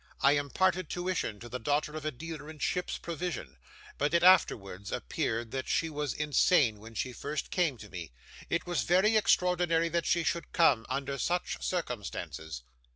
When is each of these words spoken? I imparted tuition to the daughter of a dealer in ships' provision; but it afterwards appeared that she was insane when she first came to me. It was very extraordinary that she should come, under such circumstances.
I 0.21 0.31
imparted 0.31 0.89
tuition 0.89 1.39
to 1.41 1.47
the 1.47 1.59
daughter 1.59 1.95
of 1.95 2.03
a 2.05 2.09
dealer 2.11 2.49
in 2.49 2.57
ships' 2.57 2.97
provision; 2.97 3.57
but 3.99 4.15
it 4.15 4.23
afterwards 4.23 4.91
appeared 4.91 5.51
that 5.51 5.67
she 5.67 5.91
was 5.91 6.15
insane 6.15 6.79
when 6.79 6.95
she 6.95 7.13
first 7.13 7.51
came 7.51 7.77
to 7.77 7.87
me. 7.87 8.11
It 8.49 8.65
was 8.65 8.81
very 8.81 9.15
extraordinary 9.15 9.89
that 9.89 10.07
she 10.07 10.23
should 10.23 10.53
come, 10.53 10.87
under 10.89 11.19
such 11.19 11.61
circumstances. 11.63 12.63